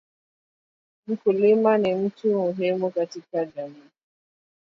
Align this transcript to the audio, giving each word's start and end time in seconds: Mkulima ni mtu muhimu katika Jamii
Mkulima 1.07 1.77
ni 1.77 1.95
mtu 1.95 2.27
muhimu 2.27 2.89
katika 2.91 3.45
Jamii 3.45 3.89